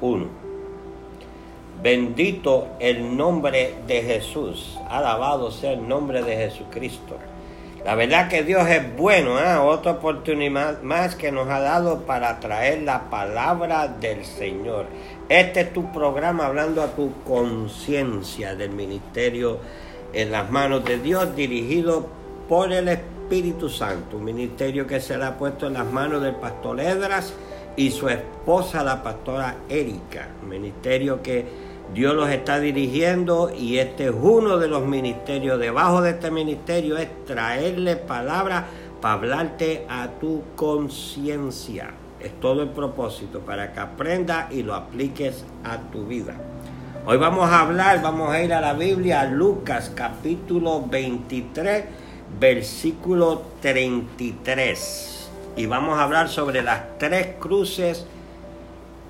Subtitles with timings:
[0.00, 0.26] 1.
[1.82, 4.78] Bendito el nombre de Jesús.
[4.88, 7.16] Alabado sea el nombre de Jesucristo.
[7.84, 9.56] La verdad que Dios es bueno, ¿eh?
[9.56, 14.86] otra oportunidad más que nos ha dado para traer la palabra del Señor.
[15.28, 19.58] Este es tu programa hablando a tu conciencia del ministerio
[20.12, 22.08] en las manos de Dios, dirigido
[22.48, 26.34] por el Espíritu Santo, un ministerio que se le ha puesto en las manos del
[26.34, 27.32] pastor Edras
[27.78, 31.46] y su esposa, la pastora Erika, ministerio que
[31.94, 35.60] Dios los está dirigiendo y este es uno de los ministerios.
[35.60, 38.66] Debajo de este ministerio es traerle palabra
[39.00, 41.90] para hablarte a tu conciencia.
[42.18, 46.34] Es todo el propósito para que aprendas y lo apliques a tu vida.
[47.06, 51.84] Hoy vamos a hablar, vamos a ir a la Biblia, Lucas capítulo 23,
[52.40, 55.17] versículo 33.
[55.56, 58.06] Y vamos a hablar sobre las tres cruces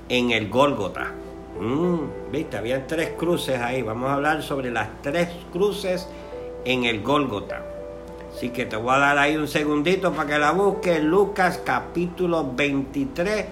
[0.08, 1.12] en el Gólgota.
[1.60, 3.82] Mm, Viste, habían tres cruces ahí.
[3.82, 6.08] Vamos a hablar sobre las tres cruces
[6.64, 7.62] en el Gólgota.
[8.34, 11.02] Así que te voy a dar ahí un segundito para que la busques.
[11.02, 13.46] Lucas capítulo 23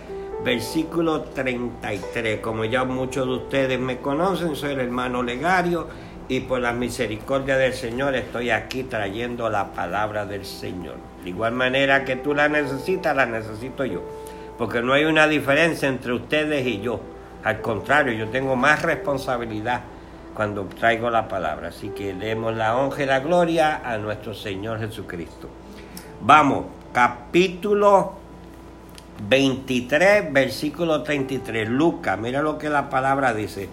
[0.44, 2.40] versículo 33.
[2.40, 5.88] Como ya muchos de ustedes me conocen, soy el hermano Legario
[6.28, 11.15] y por la misericordia del Señor estoy aquí trayendo la palabra del Señor.
[11.26, 14.00] De igual manera que tú la necesitas, la necesito yo.
[14.56, 17.00] Porque no hay una diferencia entre ustedes y yo.
[17.42, 19.80] Al contrario, yo tengo más responsabilidad
[20.34, 21.70] cuando traigo la palabra.
[21.70, 25.48] Así que demos la honra y la gloria a nuestro Señor Jesucristo.
[26.20, 28.12] Vamos, capítulo
[29.28, 31.68] 23, versículo 33.
[31.68, 33.68] Lucas, mira lo que la palabra dice.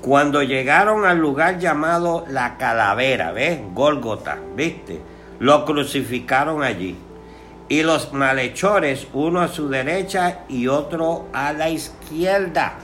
[0.00, 3.58] Cuando llegaron al lugar llamado la calavera, ¿ves?
[3.74, 5.00] Gólgota, ¿viste?
[5.42, 6.96] Lo crucificaron allí.
[7.68, 12.74] Y los malhechores, uno a su derecha y otro a la izquierda.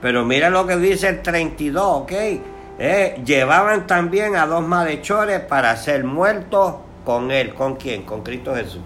[0.00, 2.12] Pero mira lo que dice el 32, ¿ok?
[2.80, 7.54] Eh, llevaban también a dos malhechores para ser muertos con él.
[7.54, 8.02] ¿Con quién?
[8.02, 8.82] Con Cristo Jesús.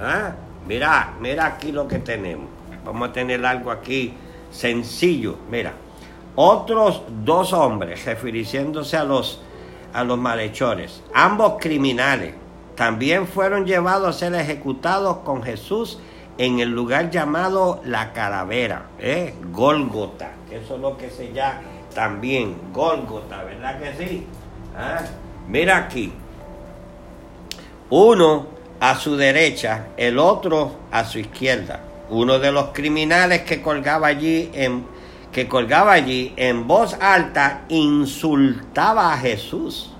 [0.00, 0.32] ¿Ah?
[0.66, 2.48] Mira, mira aquí lo que tenemos.
[2.86, 4.14] Vamos a tener algo aquí
[4.50, 5.36] sencillo.
[5.50, 5.74] Mira,
[6.36, 9.42] otros dos hombres, refiriéndose a los,
[9.92, 12.34] a los malhechores, ambos criminales,
[12.76, 15.98] también fueron llevados a ser ejecutados con Jesús
[16.38, 19.34] en el lugar llamado la calavera, ¿eh?
[19.52, 21.60] Gólgota, que eso es lo que se llama
[21.94, 24.26] también, Gólgota, ¿verdad que sí?
[24.76, 25.00] ¿Ah?
[25.48, 26.12] Mira aquí,
[27.90, 28.46] uno
[28.78, 31.80] a su derecha, el otro a su izquierda.
[32.08, 34.84] Uno de los criminales que colgaba allí en,
[35.32, 39.92] que colgaba allí en voz alta insultaba a Jesús.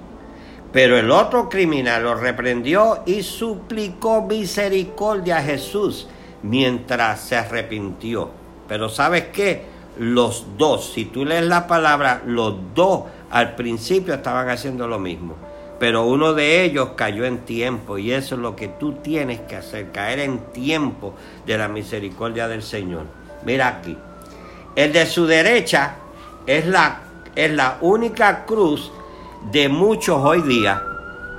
[0.73, 6.09] Pero el otro criminal lo reprendió y suplicó misericordia a Jesús
[6.43, 8.31] mientras se arrepintió.
[8.69, 9.65] Pero ¿sabes qué?
[9.99, 15.37] Los dos, si tú lees la palabra, los dos al principio estaban haciendo lo mismo
[15.81, 19.57] pero uno de ellos cayó en tiempo y eso es lo que tú tienes que
[19.57, 21.15] hacer, caer en tiempo
[21.47, 23.07] de la misericordia del Señor.
[23.47, 23.97] Mira aquí,
[24.85, 25.97] el de su derecha
[26.47, 27.01] es la,
[27.37, 28.91] es la única cruz
[29.53, 30.83] de muchos hoy día.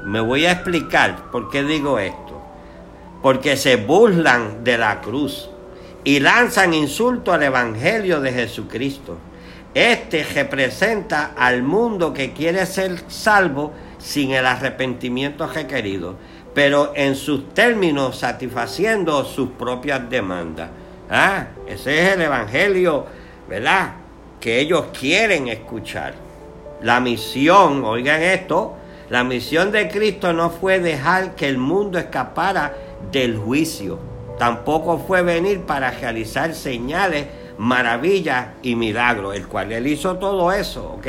[0.03, 2.39] Me voy a explicar por qué digo esto.
[3.23, 5.49] Porque se burlan de la cruz
[6.03, 9.17] y lanzan insulto al Evangelio de Jesucristo.
[9.73, 16.15] Este representa al mundo que quiere ser salvo sin el arrepentimiento requerido,
[16.53, 20.69] pero en sus términos satisfaciendo sus propias demandas.
[21.09, 23.05] Ah, ese es el Evangelio,
[23.51, 23.95] ¿verdad?
[24.39, 26.13] Que ellos quieren escuchar.
[26.81, 28.75] La misión, oigan esto,
[29.09, 32.73] la misión de Cristo no fue dejar que el mundo escapara
[33.11, 33.99] del juicio.
[34.39, 40.93] Tampoco fue venir para realizar señales, maravillas y milagros, el cual él hizo todo eso,
[40.93, 41.07] ¿ok?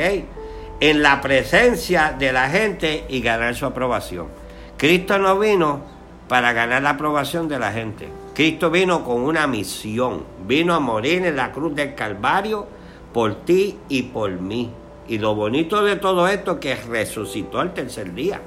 [0.81, 4.27] en la presencia de la gente y ganar su aprobación.
[4.75, 5.79] Cristo no vino
[6.27, 8.09] para ganar la aprobación de la gente.
[8.33, 10.23] Cristo vino con una misión.
[10.45, 12.67] Vino a morir en la cruz del Calvario
[13.13, 14.71] por ti y por mí.
[15.07, 18.41] Y lo bonito de todo esto es que resucitó al tercer día.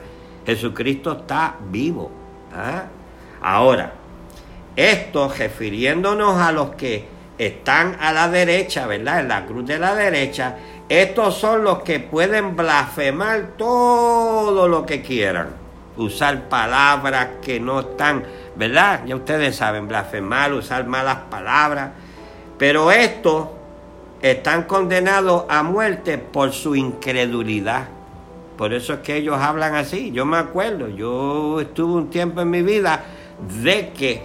[0.45, 2.11] Jesucristo está vivo.
[2.55, 2.85] ¿ah?
[3.43, 3.93] Ahora,
[4.75, 9.21] esto refiriéndonos a los que están a la derecha, ¿verdad?
[9.21, 10.57] En la cruz de la derecha,
[10.89, 15.49] estos son los que pueden blasfemar todo lo que quieran.
[15.97, 18.25] Usar palabras que no están,
[18.57, 19.03] ¿verdad?
[19.07, 21.91] Ya ustedes saben, blasfemar, usar malas palabras.
[22.59, 23.49] Pero estos
[24.23, 27.89] están condenados a muerte por su incredulidad.
[28.57, 30.11] Por eso es que ellos hablan así.
[30.13, 33.05] Yo me acuerdo, yo estuve un tiempo en mi vida
[33.63, 34.23] de que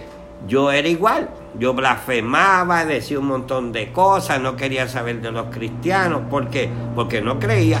[0.48, 1.28] yo era igual.
[1.58, 6.22] yo blasfemaba, decía un montón de cosas, no quería saber de los cristianos.
[6.30, 6.70] ¿Por qué?
[6.94, 7.78] Porque no creía.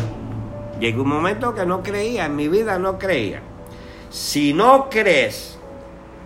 [0.78, 3.40] Llegó un momento que no creía, en mi vida no creía.
[4.10, 5.58] Si no crees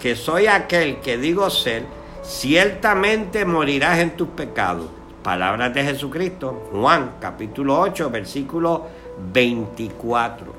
[0.00, 1.84] que soy aquel que digo ser,
[2.22, 4.88] ciertamente morirás en tus pecados.
[5.22, 8.86] Palabras de Jesucristo, Juan capítulo 8, versículo
[9.32, 10.54] 24.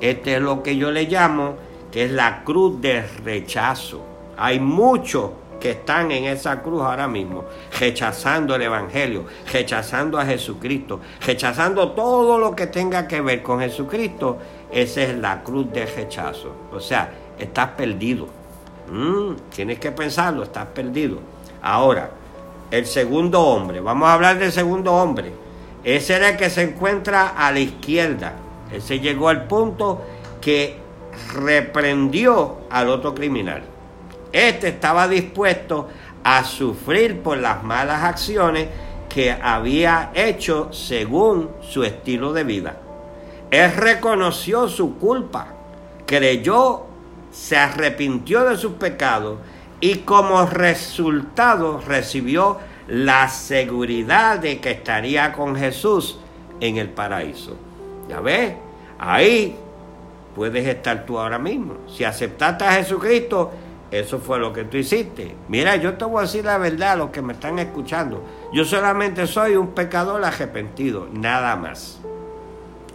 [0.00, 1.56] Este es lo que yo le llamo
[1.90, 4.04] que es la cruz de rechazo.
[4.36, 7.44] Hay muchos que están en esa cruz ahora mismo,
[7.80, 14.38] rechazando el Evangelio, rechazando a Jesucristo, rechazando todo lo que tenga que ver con Jesucristo.
[14.70, 16.52] Esa es la cruz de rechazo.
[16.72, 18.37] O sea, estás perdido.
[18.90, 21.18] Mm, tienes que pensarlo, estás perdido.
[21.62, 22.10] Ahora,
[22.70, 25.32] el segundo hombre, vamos a hablar del segundo hombre.
[25.84, 28.34] Ese era el que se encuentra a la izquierda.
[28.72, 30.02] Ese llegó al punto
[30.40, 30.76] que
[31.32, 33.62] reprendió al otro criminal.
[34.32, 35.88] Este estaba dispuesto
[36.22, 38.68] a sufrir por las malas acciones
[39.08, 42.76] que había hecho según su estilo de vida.
[43.50, 45.48] Él reconoció su culpa,
[46.04, 46.87] creyó,
[47.30, 49.38] se arrepintió de sus pecados
[49.80, 52.58] y como resultado recibió
[52.88, 56.18] la seguridad de que estaría con Jesús
[56.60, 57.56] en el paraíso.
[58.08, 58.54] ¿Ya ves?
[58.98, 59.56] Ahí
[60.34, 61.74] puedes estar tú ahora mismo.
[61.86, 63.52] Si aceptaste a Jesucristo,
[63.90, 65.34] eso fue lo que tú hiciste.
[65.48, 68.24] Mira, yo te voy a decir la verdad a los que me están escuchando.
[68.52, 72.00] Yo solamente soy un pecador arrepentido, nada más.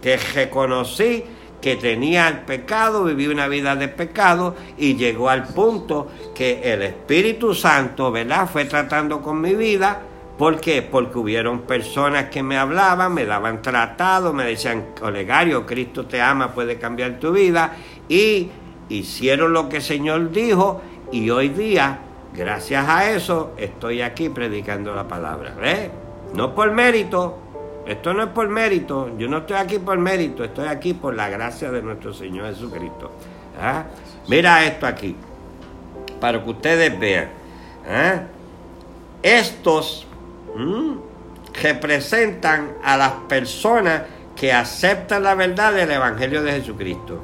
[0.02, 1.24] Que reconocí
[1.64, 6.82] que tenía el pecado, viví una vida de pecado y llegó al punto que el
[6.82, 8.46] Espíritu Santo, ¿verdad?
[8.52, 10.02] Fue tratando con mi vida.
[10.36, 10.82] ¿Por qué?
[10.82, 16.52] Porque hubieron personas que me hablaban, me daban tratado, me decían, Olegario, Cristo te ama,
[16.52, 17.74] puede cambiar tu vida.
[18.10, 18.50] Y
[18.90, 20.82] hicieron lo que el Señor dijo
[21.12, 21.98] y hoy día,
[22.36, 25.54] gracias a eso, estoy aquí predicando la palabra.
[25.58, 25.88] ¿Ves?
[26.34, 27.38] No por mérito,
[27.86, 31.28] esto no es por mérito, yo no estoy aquí por mérito, estoy aquí por la
[31.28, 33.10] gracia de nuestro Señor Jesucristo.
[33.60, 33.84] ¿Ah?
[34.26, 35.14] Mira esto aquí,
[36.20, 37.28] para que ustedes vean.
[37.88, 38.22] ¿ah?
[39.22, 40.06] Estos
[41.62, 44.02] representan a las personas
[44.34, 47.22] que aceptan la verdad del Evangelio de Jesucristo.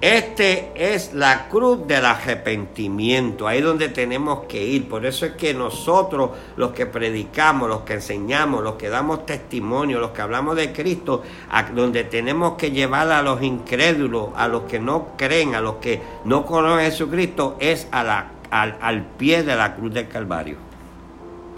[0.00, 4.88] Este es la cruz del arrepentimiento, ahí donde tenemos que ir.
[4.88, 10.00] Por eso es que nosotros, los que predicamos, los que enseñamos, los que damos testimonio,
[10.00, 14.62] los que hablamos de Cristo, a donde tenemos que llevar a los incrédulos, a los
[14.62, 19.42] que no creen, a los que no conocen a Jesucristo, es a la, al, pie
[19.42, 20.56] de la cruz del Calvario.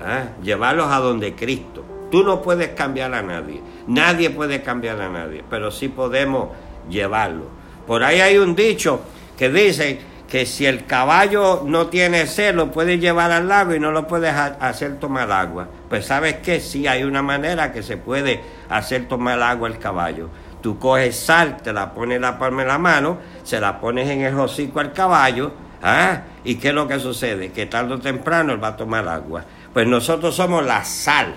[0.05, 0.31] ¿Ah?
[0.43, 1.85] Llevarlos a donde Cristo.
[2.11, 6.49] Tú no puedes cambiar a nadie, nadie puede cambiar a nadie, pero sí podemos
[6.91, 7.62] llevarlo.
[7.87, 9.03] Por ahí hay un dicho
[9.37, 10.01] que dice
[10.33, 14.07] que si el caballo no tiene sed, lo puedes llevar al lago y no lo
[14.07, 15.69] puedes hacer tomar agua.
[15.91, 18.41] Pues sabes que sí hay una manera que se puede
[18.71, 20.31] hacer tomar agua el caballo.
[20.63, 24.23] Tú coges sal, te la pones la palma de la mano, se la pones en
[24.23, 25.53] el hocico al caballo,
[25.83, 26.23] ¿ah?
[26.45, 27.53] ¿y qué es lo que sucede?
[27.53, 29.45] Que tarde o temprano él va a tomar agua.
[29.75, 31.35] Pues nosotros somos la sal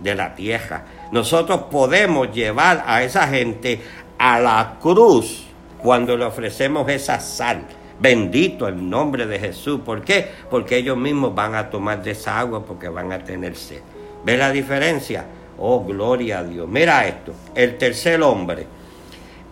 [0.00, 0.84] de la tierra.
[1.10, 3.82] Nosotros podemos llevar a esa gente
[4.18, 5.45] a la cruz
[5.86, 7.62] cuando le ofrecemos esa sal.
[8.00, 9.82] Bendito el nombre de Jesús.
[9.84, 10.28] ¿Por qué?
[10.50, 13.82] Porque ellos mismos van a tomar de esa agua porque van a tener sed.
[14.24, 15.26] ¿Ve la diferencia?
[15.56, 16.66] Oh, gloria a Dios.
[16.66, 17.32] Mira esto.
[17.54, 18.66] El tercer hombre.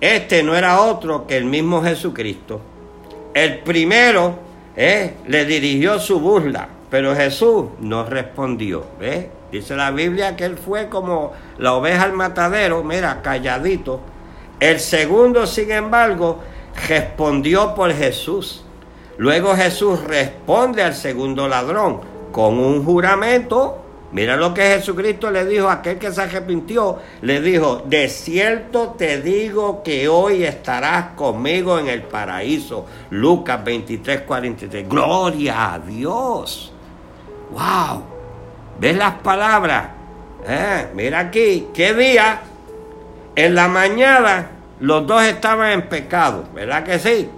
[0.01, 2.61] Este no era otro que el mismo Jesucristo.
[3.33, 4.35] El primero
[4.75, 8.85] eh, le dirigió su burla, pero Jesús no respondió.
[8.99, 9.31] ¿Ve?
[9.53, 14.01] Dice la Biblia que él fue como la oveja al matadero, mira, calladito
[14.61, 16.41] el segundo, sin embargo,
[16.89, 18.65] respondió por Jesús.
[19.17, 22.01] Luego Jesús responde al segundo ladrón
[22.33, 23.81] con un juramento.
[24.13, 26.99] Mira lo que Jesucristo le dijo a aquel que se arrepintió.
[27.23, 32.87] Le dijo, de cierto te digo que hoy estarás conmigo en el paraíso.
[33.11, 34.89] Lucas 23, 43.
[34.89, 36.73] Gloria a Dios.
[37.51, 38.03] Wow.
[38.79, 39.89] ¿Ves las palabras?
[40.47, 41.69] Eh, mira aquí.
[41.75, 42.41] ¿Qué día?
[43.37, 44.51] En la mañana
[44.81, 47.29] los dos estaban en pecado, ¿verdad que sí?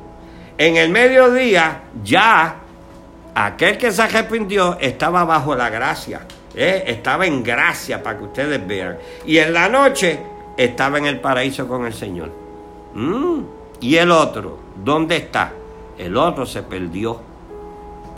[0.58, 2.56] En el mediodía ya
[3.34, 6.84] aquel que se arrepintió estaba bajo la gracia, ¿eh?
[6.86, 8.96] estaba en gracia para que ustedes vean.
[9.26, 10.18] Y en la noche
[10.56, 12.30] estaba en el paraíso con el Señor.
[12.94, 13.40] Mm.
[13.80, 15.52] Y el otro, ¿dónde está?
[15.98, 17.20] El otro se perdió.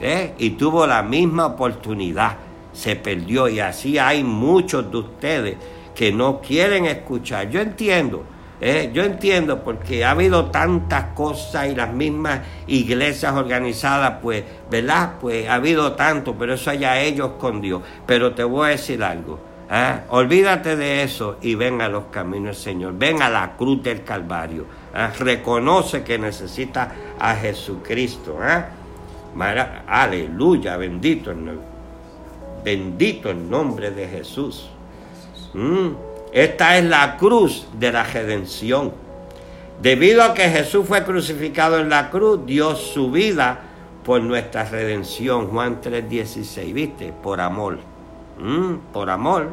[0.00, 0.34] ¿eh?
[0.38, 2.36] Y tuvo la misma oportunidad.
[2.72, 3.48] Se perdió.
[3.48, 5.56] Y así hay muchos de ustedes
[5.98, 7.50] que no quieren escuchar.
[7.50, 8.24] Yo entiendo,
[8.60, 15.12] Eh, yo entiendo porque ha habido tantas cosas y las mismas iglesias organizadas, pues, ¿verdad?
[15.20, 17.82] Pues ha habido tanto, pero eso allá ellos con Dios.
[18.04, 19.38] Pero te voy a decir algo.
[19.70, 20.00] ¿eh?
[20.08, 22.94] Olvídate de eso y ven a los caminos del Señor.
[22.98, 24.64] Ven a la cruz del Calvario.
[24.92, 25.08] ¿eh?
[25.20, 28.38] Reconoce que necesita a Jesucristo.
[29.86, 31.32] Aleluya, bendito
[32.64, 34.68] bendito el nombre de Jesús.
[35.54, 35.88] Mm.
[36.32, 38.92] Esta es la cruz de la redención.
[39.80, 43.60] Debido a que Jesús fue crucificado en la cruz, dio su vida
[44.04, 45.48] por nuestra redención.
[45.48, 47.12] Juan 3:16, ¿viste?
[47.12, 47.78] Por amor.
[48.38, 49.48] Mm, por amor.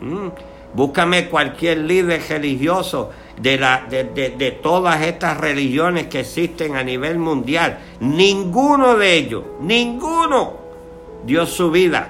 [0.00, 0.28] Mm.
[0.74, 7.78] Búscame cualquier líder religioso de, todas estas religiones que existen a nivel mundial.
[8.00, 10.54] Ninguno de ellos, ninguno
[11.26, 12.08] dio su vida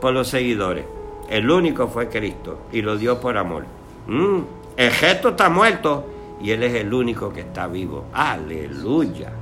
[0.00, 0.84] por los seguidores.
[1.28, 3.64] El único fue Cristo y lo dio por amor.
[4.06, 4.40] Mm,
[4.76, 6.04] el gesto está muerto
[6.40, 8.04] y Él es el único que está vivo.
[8.12, 9.32] Aleluya.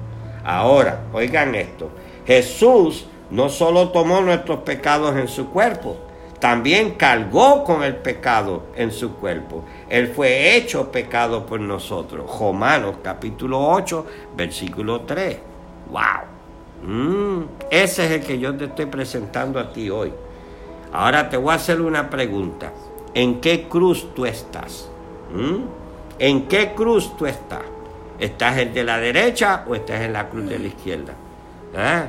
[0.45, 1.91] Ahora, oigan esto.
[2.27, 5.97] Jesús no solo tomó nuestros pecados en su cuerpo,
[6.39, 9.65] también cargó con el pecado en su cuerpo.
[9.89, 12.27] Él fue hecho pecado por nosotros.
[12.39, 14.07] Romanos capítulo 8,
[14.37, 15.39] versículo 3.
[15.91, 16.31] ¡Wow!
[16.83, 20.13] Mm, ese es el que yo te estoy presentando a ti hoy.
[20.93, 22.73] Ahora te voy a hacer una pregunta.
[23.15, 24.89] ¿En qué cruz tú estás?
[25.35, 25.65] ¿Mm?
[26.19, 27.63] ¿En qué cruz tú estás?
[28.19, 31.15] ¿Estás en el de la derecha o estás en la cruz de la izquierda?
[31.77, 32.07] ¿Ah?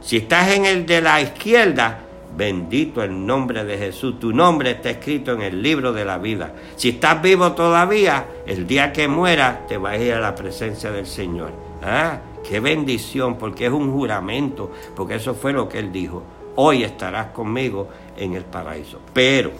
[0.00, 2.00] Si estás en el de la izquierda,
[2.36, 4.18] bendito el nombre de Jesús.
[4.20, 6.52] Tu nombre está escrito en el libro de la vida.
[6.76, 10.90] Si estás vivo todavía, el día que mueras te vas a ir a la presencia
[10.90, 11.52] del Señor.
[11.82, 12.18] ¿Ah?
[12.46, 16.22] Qué bendición, porque es un juramento, porque eso fue lo que Él dijo.
[16.56, 19.00] Hoy estarás conmigo en el paraíso.
[19.12, 19.52] Pero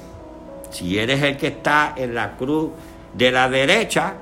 [0.70, 2.70] si eres el que está en la cruz
[3.12, 4.14] de la derecha,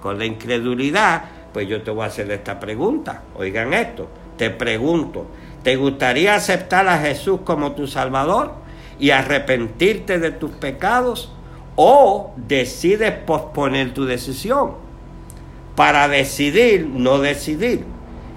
[0.00, 3.22] con la incredulidad, pues yo te voy a hacer esta pregunta.
[3.34, 5.26] Oigan esto, te pregunto,
[5.62, 8.52] ¿te gustaría aceptar a Jesús como tu Salvador
[8.98, 11.32] y arrepentirte de tus pecados?
[11.76, 14.74] ¿O decides posponer tu decisión?
[15.74, 17.84] Para decidir, no decidir.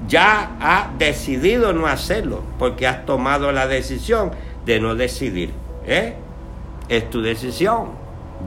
[0.08, 4.32] Ya has decidido no hacerlo, porque has tomado la decisión
[4.66, 5.52] de no decidir.
[5.86, 6.16] ¿eh?
[6.88, 7.90] Es tu decisión.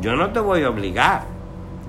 [0.00, 1.24] Yo no te voy a obligar.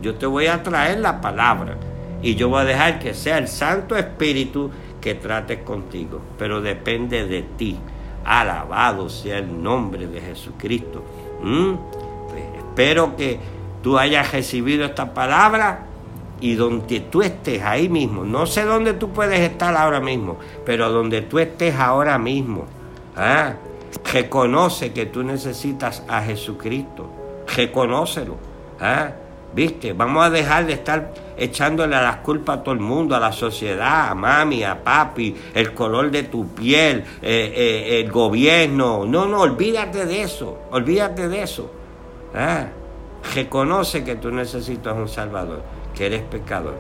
[0.02, 1.78] Yo te voy a traer la palabra.
[2.22, 6.22] Y yo voy a dejar que sea el Santo Espíritu que trate contigo.
[6.38, 7.80] Pero depende de ti.
[8.26, 11.04] Alabado sea el nombre de Jesucristo.
[11.42, 11.74] ¿Mm?
[12.30, 13.40] Pues espero que
[13.82, 15.88] tú hayas recibido esta palabra
[16.44, 18.26] y donde tú estés ahí mismo.
[18.26, 22.66] No sé dónde tú puedes estar ahora mismo, pero donde tú estés ahora mismo.
[23.16, 23.54] ¿ah?
[24.12, 27.10] Reconoce que tú necesitas a Jesucristo.
[27.56, 28.36] Reconócelo.
[28.82, 29.12] ¿ah?
[29.56, 29.94] ¿Viste?
[29.94, 34.10] Vamos a dejar de estar echándole las culpas a todo el mundo, a la sociedad,
[34.10, 39.06] a mami, a papi, el color de tu piel, eh, eh, el gobierno.
[39.06, 40.64] No, no, olvídate de eso.
[40.72, 41.72] Olvídate de eso.
[42.36, 42.66] ¿ah?
[43.34, 45.64] Reconoce que tú necesitas un Salvador,
[45.96, 46.76] que eres pecador.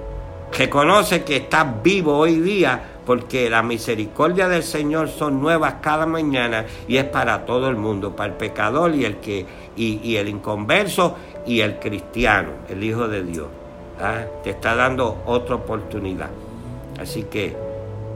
[0.57, 6.65] Reconoce que estás vivo hoy día porque la misericordia del Señor son nuevas cada mañana
[6.87, 11.15] y es para todo el mundo, para el pecador y el que y, el inconverso
[11.45, 13.47] y el cristiano, el Hijo de Dios.
[13.99, 14.25] ¿ah?
[14.43, 16.29] Te está dando otra oportunidad.
[16.99, 17.55] Así que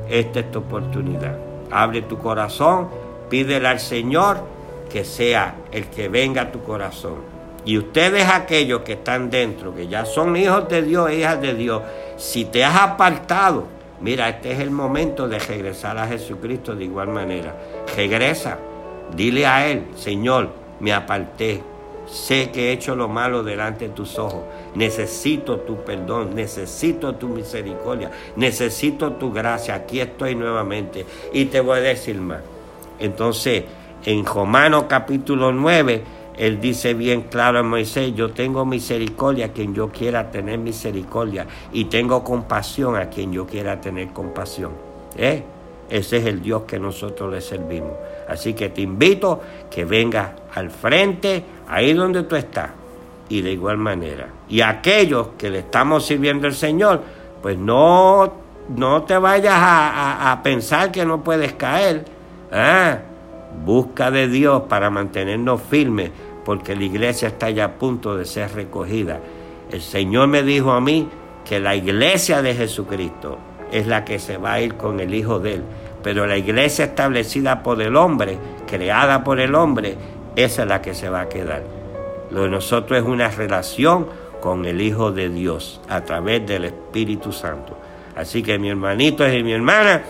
[0.07, 1.37] esta es tu oportunidad.
[1.71, 2.87] Abre tu corazón,
[3.29, 4.41] pídele al Señor
[4.89, 7.36] que sea el que venga a tu corazón.
[7.67, 11.83] Y ustedes aquellos que están dentro, que ya son hijos de Dios, hijas de Dios,
[12.17, 17.07] si te has apartado, Mira, este es el momento de regresar a Jesucristo de igual
[17.07, 17.55] manera.
[17.95, 18.59] Regresa,
[19.15, 21.63] dile a Él, Señor, me aparté,
[22.05, 24.43] sé que he hecho lo malo delante de tus ojos,
[24.75, 31.03] necesito tu perdón, necesito tu misericordia, necesito tu gracia, aquí estoy nuevamente.
[31.33, 32.41] Y te voy a decir más.
[32.99, 33.63] Entonces,
[34.05, 36.03] en Romanos capítulo 9,
[36.37, 41.47] él dice bien claro a Moisés, yo tengo misericordia a quien yo quiera tener misericordia
[41.73, 44.71] y tengo compasión a quien yo quiera tener compasión.
[45.17, 45.43] ¿Eh?
[45.89, 47.93] Ese es el Dios que nosotros le servimos.
[48.27, 49.41] Así que te invito
[49.71, 52.69] que vengas al frente, ahí donde tú estás,
[53.29, 54.27] y de igual manera.
[54.47, 57.01] Y aquellos que le estamos sirviendo al Señor,
[57.41, 58.31] pues no,
[58.75, 62.05] no te vayas a, pensar que no puedes caer.
[62.51, 62.97] ¿eh?
[63.65, 66.11] Busca de Dios para mantenernos firmes
[66.47, 69.19] porque la iglesia está ya a punto de ser recogida.
[69.69, 71.09] El Señor me dijo a mí
[71.43, 73.37] que la iglesia de Jesucristo
[73.69, 75.63] es la que se va a ir con el Hijo de Él.
[76.01, 79.97] Pero la iglesia establecida por el hombre, creada por el hombre,
[80.37, 81.63] esa es la que se va a quedar.
[82.31, 84.07] Lo de nosotros es una relación
[84.39, 87.77] con el Hijo de Dios a través del Espíritu Santo.
[88.15, 90.01] Así que mi hermanito y mi hermana,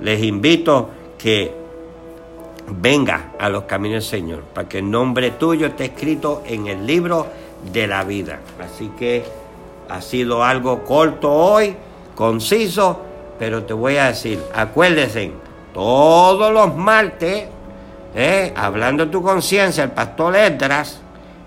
[0.00, 1.61] les invito que
[2.68, 6.86] venga a los caminos del Señor, para que el nombre tuyo esté escrito en el
[6.86, 7.26] libro
[7.72, 8.40] de la vida.
[8.60, 9.24] Así que
[9.88, 11.76] ha sido algo corto hoy,
[12.14, 13.00] conciso,
[13.38, 15.32] pero te voy a decir, acuérdense,
[15.74, 17.46] todos los martes,
[18.14, 21.00] eh, hablando tu conciencia, el pastor Edras,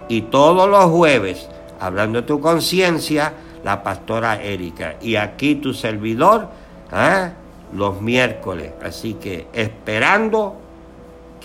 [0.08, 1.48] y todos los jueves,
[1.80, 4.96] hablando tu conciencia, la pastora Erika.
[5.02, 6.48] Y aquí tu servidor,
[6.94, 7.32] ¿eh?
[7.74, 8.74] los miércoles.
[8.84, 10.56] Así que esperando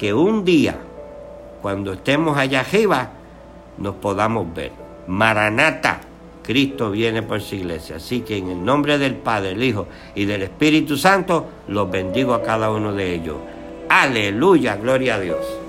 [0.00, 0.78] que un día,
[1.60, 3.10] cuando estemos allá arriba,
[3.76, 4.72] nos podamos ver.
[5.08, 6.00] Maranata,
[6.42, 7.96] Cristo viene por su iglesia.
[7.96, 12.32] Así que en el nombre del Padre, el Hijo y del Espíritu Santo, los bendigo
[12.32, 13.36] a cada uno de ellos.
[13.90, 15.59] Aleluya, gloria a Dios.